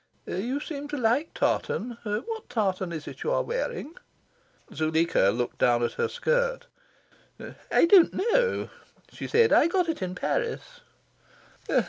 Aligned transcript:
You 0.25 0.59
seem 0.59 0.87
to 0.87 0.97
like 0.97 1.31
tartan. 1.35 1.99
What 2.03 2.49
tartan 2.49 2.91
is 2.91 3.07
it 3.07 3.21
you 3.21 3.31
are 3.31 3.43
wearing?" 3.43 3.93
Zuleika 4.73 5.29
looked 5.29 5.59
down 5.59 5.83
at 5.83 5.91
her 5.93 6.07
skirt. 6.07 6.65
"I 7.71 7.85
don't 7.85 8.11
know," 8.11 8.71
she 9.11 9.27
said. 9.27 9.53
"I 9.53 9.67
got 9.67 9.87
it 9.89 10.01
in 10.01 10.15
Paris." 10.15 10.79